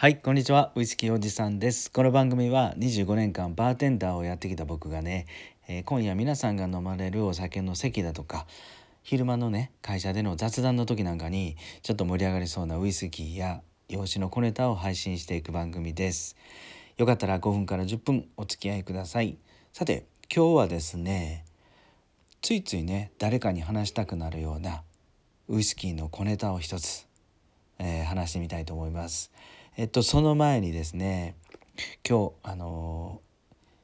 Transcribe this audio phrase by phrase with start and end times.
[0.00, 0.70] はいこんにちは。
[0.76, 1.90] ウイスキーおじさんです。
[1.90, 5.26] この番組は25年間バーテンダーをやってきた僕がね、
[5.66, 8.46] えー、今夜皆さんが飲まれるお酒の席だとか
[9.02, 16.36] 昼間のね会社での雑談の時なんかにちょっと盛り上がりそうなウイスキーや洋酒の小ネタを配信していく番組です。
[16.96, 19.36] よかったら5分から10分お付き合いください。
[19.72, 21.44] さて今日はですね
[22.40, 24.84] ついついね誰かに話したくなるような
[25.48, 27.08] ウイスキーの小ネタを一つ、
[27.80, 29.32] えー、話してみたいと思います。
[29.78, 31.36] えっとその前にですね
[32.04, 33.20] 今日あの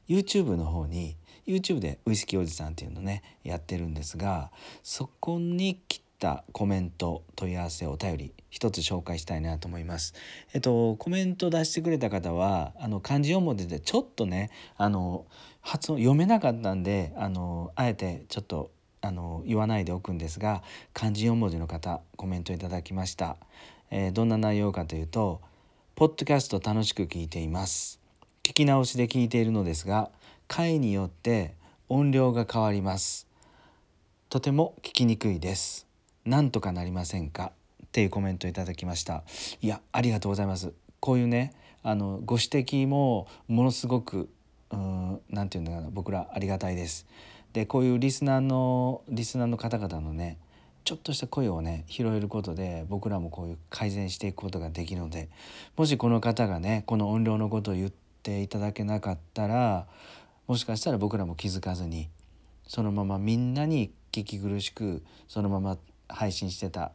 [0.08, 4.50] YouTube の方に YouTube でウイスキーおじさんっていうのねやってるんですが
[4.82, 10.14] そこに来たコメント問い合わせお便り一つ紹介したいなと思います。
[10.52, 15.26] えっとコメント出してくれた方はあの漢字4文字でちょっとねあの
[15.60, 23.36] 発音読めなかったんであのあえてちょっとあの言わないでおくんですが漢字4文字の方コメントいただきました。
[23.92, 25.40] えー、どんな内容かというと
[25.96, 28.00] 「ポッドキャスト楽しく聞いています」
[28.42, 30.10] 聞き直しで聞いているのですが
[30.48, 31.54] 回によって
[31.88, 33.28] 音量が変わります。
[34.28, 35.86] とても聞きにくいです。
[36.24, 37.52] なんとかなりませんか？
[37.84, 39.22] っていうコメントいただきました。
[39.62, 40.72] いやありがとうございます。
[40.98, 44.28] こういうねあのご指摘もものすごく
[44.70, 47.06] 何て言うのかな僕らありがたいです。
[47.52, 50.38] でこういうリスナーのリスナーの方々のね
[50.84, 55.30] ちょっとした声をね拾えることで僕らもこういう改善していくことができるので
[55.76, 59.86] もしこの方がねこの音量のことを言っていただけなかったら
[60.46, 62.10] もしかしたら僕らも気づかずに
[62.66, 66.92] そのままみんなに聞き苦しくそのまま配信してた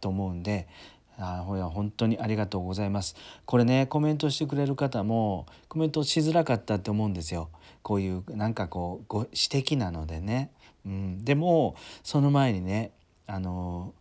[0.00, 0.68] と思うんで
[1.18, 3.14] あほや本当にありがとうございます。
[3.44, 7.50] これねコメントしてくれる方もコメントしづらかったって思うんですよ。
[7.82, 10.50] こういうなんかこうご指摘なのでね、
[10.86, 12.92] うん、でもその前にね
[13.30, 13.94] あの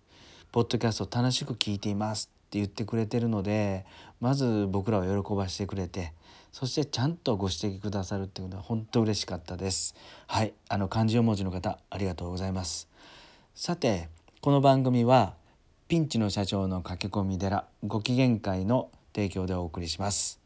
[0.52, 3.86] ポッドキャスト楽しく聞いていますって言ってくれてるので
[4.20, 6.14] まず僕らを喜ばしてくれて
[6.52, 9.94] そしてちゃんとご指摘くださるっていうのは本当嬉しかったです。
[10.26, 12.90] はいあの漢字4文字の方ありがとうございます。
[13.54, 14.10] さて
[14.42, 15.36] この番組は
[15.88, 20.40] ピンチの社長の駆け込み寺ご機嫌会の提供でお送りします。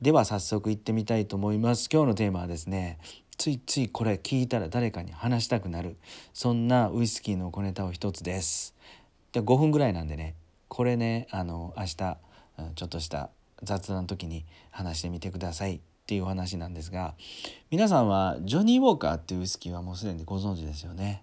[0.00, 1.90] では早速行ってみたいと思います。
[1.92, 2.98] 今日のテーマはですね
[3.38, 5.96] ついついこれ聞いたら誰かに話したくなる。
[6.34, 8.74] そんなウイスキーの小ネタを一つです。
[9.30, 10.34] で5分ぐらいなんでね。
[10.66, 11.96] これねあの明日
[12.74, 13.30] ちょっとした
[13.62, 15.76] 雑談の時に話してみてください。
[15.76, 17.14] っていうお話なんですが
[17.70, 21.22] 皆さんはジョニー・ウォーカーっていうウイスキーはもうすでにご存知ですよね。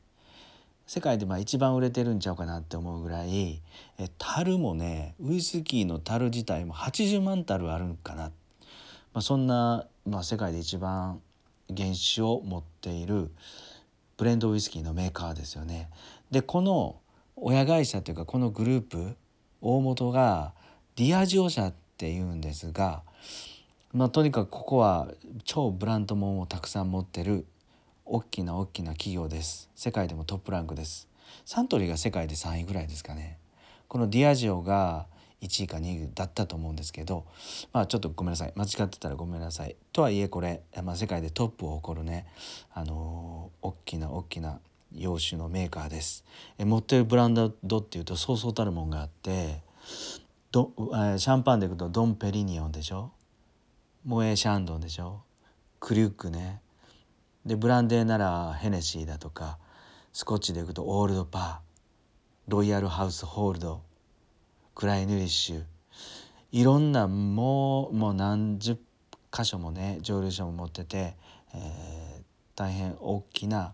[0.88, 3.62] 世界でまあ一番売れてるんちゃうかなって思うぐらい
[3.98, 8.32] え樽もねウイスキーの樽自体も80万樽あるんかな、ま
[9.16, 11.20] あ、そんな、まあ、世界で一番
[11.76, 13.32] 原酒を持っている
[14.18, 15.90] ブレンドウイスキーのメーカーですよね。
[16.32, 16.98] でこの
[17.36, 19.16] 親会社というかこのグループ
[19.62, 20.54] 大元が
[20.96, 23.04] ディアジオ社っていうんですが、
[23.94, 25.10] まあ、とにかくここは
[25.44, 27.46] 超ブランドもんをたくさん持ってる
[28.06, 29.70] 大きな大きな企業です。
[29.76, 31.10] 世界でもトップランクです。
[31.46, 33.40] サントリーが世界で3位ぐらいですかね。
[33.88, 35.08] このディアジオが
[35.46, 37.26] 1位か2位だったと思うんですけど
[37.72, 38.54] まあちょっとごめんなさい。
[38.56, 39.76] 間違ってたらごめんなさい。
[39.94, 42.28] とはいえこれ、まあ、世界でトップを誇るね
[42.74, 44.60] あのー、大きな大きな
[44.94, 46.24] 洋酒のメーカーです。
[46.58, 49.62] え持ってるブランドっていうとそうそうたるもんがあって
[50.52, 53.12] ドシャンパンでいくとドン・ペリニオンでしょ？
[54.06, 55.22] モエ・シャンドンでしょ？
[55.80, 56.62] クリュックね。
[57.46, 59.58] でブランデーならヘネシーだとか
[60.14, 61.66] スコッチでいくとオールドパー。
[62.48, 63.82] ロイヤルハウスホールド。
[64.76, 65.64] クライヌリッシュ
[66.52, 68.78] いろんなもうもう何十
[69.32, 71.16] 箇所もね蒸留所も持ってて、
[71.54, 72.22] えー、
[72.56, 73.74] 大変大きな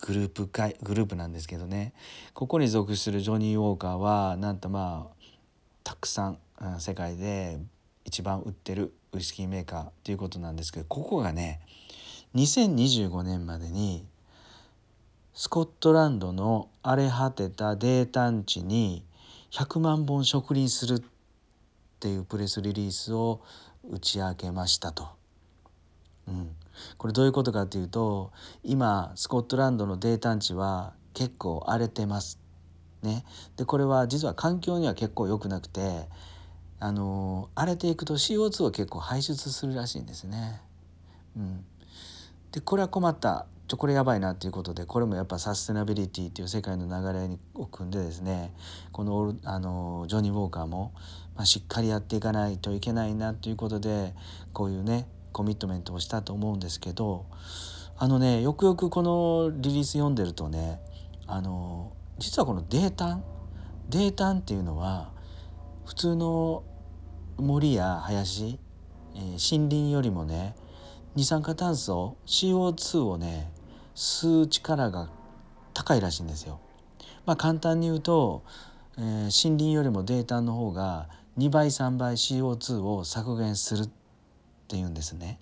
[0.00, 1.92] グループ会グループなんですけどね。
[2.32, 5.24] ここに属するジョニー・ウォーカーはなんとまあ
[5.82, 7.58] たくさん、うん、世界で
[8.04, 11.60] 一番売ってるウイスキーメーカーっていうことなんですけどここがね
[12.34, 14.06] 2025年までに
[15.32, 19.04] スコットランドの荒れ果てた泥炭地に
[19.54, 21.02] 100万本植林するっ
[22.00, 23.40] ていうプレスリリースを
[23.88, 25.10] 打ち明けましたと。
[26.26, 26.56] うん、
[26.98, 28.32] これどういうことかっていうと
[28.64, 32.40] 今スコットランドの泥炭地は結構荒れてます。
[33.02, 33.24] ね、
[33.56, 36.08] でこれは実は環境には結構良くなくて
[36.80, 40.62] あの荒れていくと CO2 を結構排出するらしいんですね。
[41.36, 41.64] うん、
[42.50, 48.52] でこれは困ったちょこれやばいなっていうことでこれもやっぱサステナビリティっていう世界の流れを組んでですね
[48.92, 50.92] このあのジョニー・ウォーカーも、
[51.34, 54.12] まあ、しっかりやっていかないといけないなということで
[54.52, 57.24] こういうねコミットメントをしたと思うんですけど
[57.96, 60.80] あのねよくよくこのリリース読んでるとね
[61.26, 63.24] あの実はこの泥炭
[63.88, 65.10] 泥炭っていうのは
[65.86, 66.64] 普通の
[67.38, 68.58] 森や林、
[69.14, 70.54] えー、森林よりもね
[71.14, 73.53] 二酸化炭素 CO2 をね
[73.94, 75.08] 吸う力が
[75.72, 76.60] 高いらしいんですよ。
[77.26, 78.42] まあ、簡単に言うと、
[78.98, 79.04] えー、
[79.48, 81.08] 森林よりもデータの方が
[81.38, 83.88] 2倍3倍 CO2 を削減するっ
[84.68, 85.40] ていうんですね。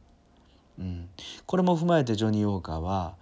[0.78, 1.08] うん、
[1.46, 3.16] これも踏まえてジョニー・ウォーカーは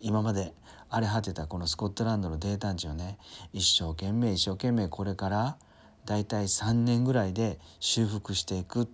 [0.00, 0.54] 今まで
[0.88, 3.18] 荒れ果てたこのスコットランドの泥炭地をね
[3.52, 5.56] 一生懸命一生懸命これから
[6.04, 8.88] だいたい3年ぐらいで修復していく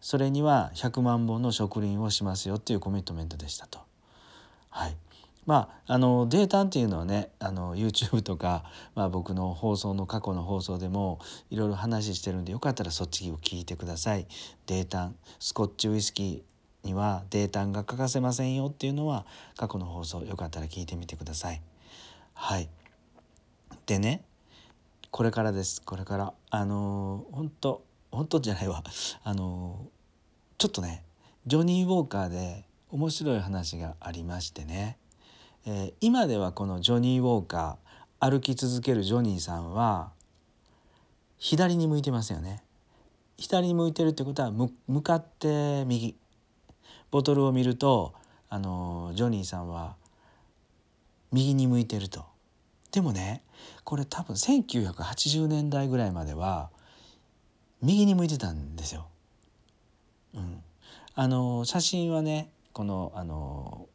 [0.00, 3.80] それには100万本の植林をしますよっていうコミットメントでしたと。
[4.74, 4.96] はい
[5.46, 14.26] まあ、あのデータっていうのはねあの YouTube とか、まあ、僕の放送の過去の放送でもいろいろ話してるんでよかったらそっちを聞いてください。
[14.66, 19.26] データスコッチウイスキーにはデータが欠かせませんよっていうのは
[19.56, 21.60] 過去の放送よかったら聞いてみてください。
[22.32, 22.68] はい
[23.86, 24.24] でね
[25.10, 28.82] これからですこれからあの本当本当じゃないわ
[29.22, 29.86] あの
[30.58, 31.04] ちょっとね
[31.46, 34.98] ジョニー・ウォーカーで面白い話がありましてね。
[35.66, 40.12] えー、今ではこのジョニー・ウォーカー歩き続けるジョニーさんは
[41.36, 42.62] 左に向いてますよね。
[43.36, 46.14] 左に向いてるってことは向かって右。
[47.10, 48.14] ボトルを見ると
[48.48, 49.96] あのジョニーさんは
[51.32, 52.24] 右に向いてると。
[52.92, 53.42] でもね
[53.82, 56.70] これ多分1980年代ぐらいまでは
[57.82, 59.08] 右に向いてたんですよ。
[60.34, 60.62] うん、
[61.16, 63.88] あの写真はねこのあの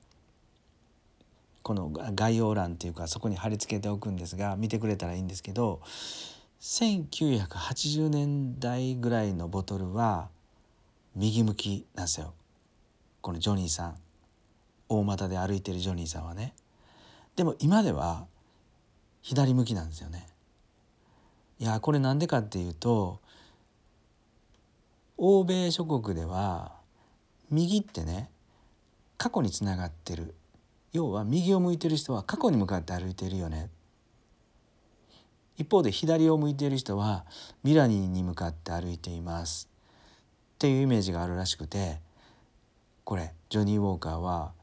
[1.62, 5.82] この概要欄っていうかそこに貼り付けておくんですが見てくれたらいいんですけど
[6.62, 10.30] 1980年代ぐらいのボトルは
[11.16, 12.34] 右向きなんですよ。
[13.22, 13.96] このジョニーさん。
[14.88, 16.54] 大股で歩いてるジョニーさんはね。
[17.36, 18.26] でも今では
[19.22, 20.28] 左向きなんですよね。
[21.60, 23.20] いやこれなんでかっていうと
[25.18, 26.72] 欧米諸国では
[27.52, 28.30] 右ってね
[29.20, 30.34] 過去につながってる。
[30.94, 33.70] 要は右を向いてる人は過去に向かって歩いているよね。
[35.58, 37.26] 一方で左を向いている人は
[37.64, 39.70] 未来に向かって歩いています。
[40.56, 42.00] っていうイメージがあるらしくて
[43.04, 44.54] これジョニー・ウォーカーは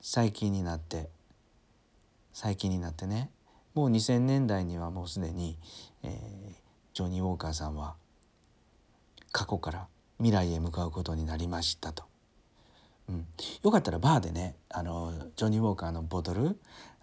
[0.00, 1.10] 最近になって
[2.32, 3.30] 最近になってね
[3.74, 5.58] もう2000年代にはもうすでに、
[6.02, 6.52] えー、
[6.94, 7.94] ジョニー・ウォーカーさんは
[9.32, 9.86] 過去から
[10.18, 12.07] 未来へ向かうことになりましたと。
[13.68, 16.58] よかったらバーでねあのジョニー・ウォーカーのボトル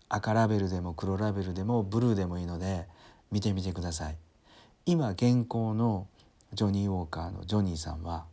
[0.09, 2.87] 赤ラベルでも黒ラベルでもブルーでもいいので
[3.31, 4.17] 見てみてください
[4.87, 6.07] 今現行の
[6.53, 8.25] ジョニー・ウォーカーのジョニーさんは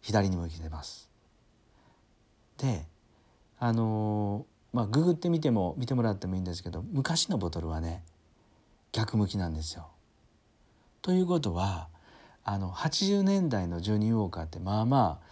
[0.00, 1.10] 左に向きてます
[2.58, 2.86] で
[3.58, 8.04] あのまあググってみても見てもらってもいいんですけど昔のボトルはね
[8.92, 9.88] 逆向きなんですよ。
[11.02, 11.88] ということは
[12.44, 15.26] あの80年代のジョニー・ウォーカーってまあまあ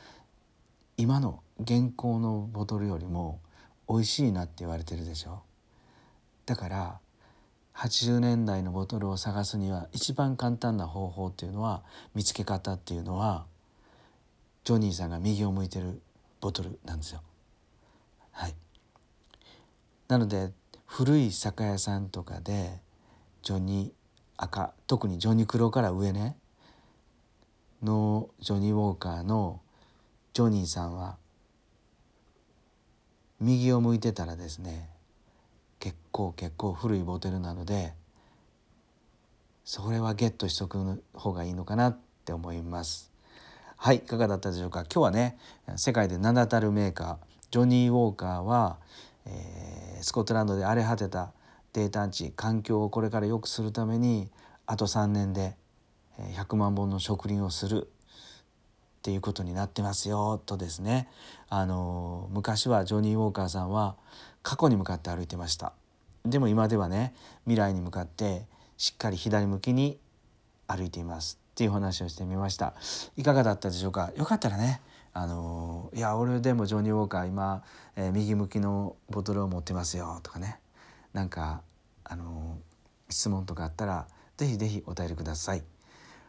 [0.96, 3.40] 今の現行のボトルよりも
[3.88, 5.42] 美味しいなって言われてるでしょ
[6.46, 6.98] だから
[7.74, 11.82] 80年代のボトルを探すには一番簡単な方法っていうのは
[12.14, 13.46] 見つけ方っていうのは
[14.64, 16.00] ジョニーさんが右を向いてる
[16.40, 17.20] ボトルなんですよ。
[18.32, 18.54] はい、
[20.08, 20.50] なので
[20.86, 22.80] 古い酒屋さんとかで
[23.42, 23.92] ジョニー
[24.36, 26.36] 赤特にジョニー黒から上ね
[27.82, 29.60] のジョニー・ウォーカーの
[30.32, 31.16] ジョニーさんは
[33.40, 34.88] 右を向いてたらですね
[35.80, 37.92] 結構結構古いボトルなので
[39.64, 43.10] それはゲットしとく方がいいのかなって思います。
[43.76, 44.80] はいいかがだったでしょうか？
[44.82, 45.38] 今日はね
[45.76, 47.16] 世界で名だたるメーカー
[47.50, 48.78] ジョニー・ウォーカーは、
[49.26, 51.32] えー、スコットランドで荒れ果てた
[51.72, 54.30] 低探地環境をこれから良くするために
[54.66, 55.56] あと3年で
[56.18, 57.90] 100万本の植林をする
[59.04, 61.08] っていうことになってますよとですね。
[61.50, 63.96] あの昔はジョニー・ウォーカーさんは
[64.42, 65.74] 過去に向かって歩いてました。
[66.24, 67.12] でも今ではね
[67.44, 68.46] 未来に向かって
[68.78, 69.98] しっかり左向きに
[70.66, 71.38] 歩いています。
[71.52, 72.72] っていう話をしてみました。
[73.18, 74.10] いかがだったでしょうか？
[74.16, 74.80] よかったらね
[75.12, 77.62] あのいや俺でもジョニー・ウォーカー今、
[77.96, 80.60] えー、右向きのボトルを持ってますよとかね。
[81.12, 81.60] なんか
[82.04, 82.56] あの
[83.10, 84.06] 質問とかあったら
[84.38, 85.62] 是非是非お便りください。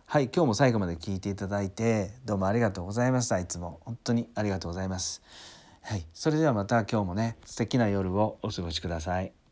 [0.07, 3.39] はい今日も最後まで聞いていただいてどうもありがとうございました。
[3.39, 3.79] いつも。
[3.85, 5.23] 本当にありがとうございます。
[5.81, 9.44] はいそれではまた今日もね素敵な夜をお過ごしください。